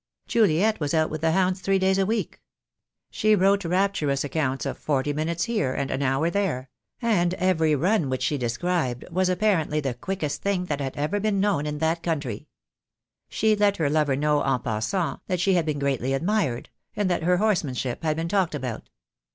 Juliet 0.25 0.79
was 0.79 0.95
out 0.95 1.11
with 1.11 1.21
the 1.21 1.31
hounds 1.31 1.61
three 1.61 1.77
days 1.77 1.99
a 1.99 2.07
week. 2.07 2.41
She 3.11 3.35
wrote 3.35 3.63
rapturous 3.63 4.23
accounts 4.23 4.65
of 4.65 4.79
forty 4.79 5.13
minutes 5.13 5.43
here, 5.43 5.75
and 5.75 5.91
an 5.91 6.01
hour 6.01 6.31
there; 6.31 6.71
and 7.03 7.35
every 7.35 7.75
run 7.75 8.09
which 8.09 8.23
she 8.23 8.35
described 8.39 9.05
was 9.11 9.29
apparently 9.29 9.79
the 9.79 9.93
quickest 9.93 10.41
thing 10.41 10.65
that 10.65 10.81
had 10.81 10.97
ever 10.97 11.19
been 11.19 11.39
known 11.39 11.67
in 11.67 11.77
that 11.77 12.01
country. 12.01 12.47
She 13.29 13.55
let 13.55 13.77
her 13.77 13.91
lover 13.91 14.15
know 14.15 14.41
en 14.41 14.61
passant 14.61 15.19
that 15.27 15.39
she 15.39 15.53
had 15.53 15.67
been 15.67 15.77
greatly 15.77 16.13
admired, 16.13 16.69
and 16.95 17.07
that 17.11 17.21
her 17.21 17.37
horseman 17.37 17.75
ship 17.75 18.01
had 18.01 18.15
been 18.15 18.27
talked 18.27 18.55
about. 18.55 18.89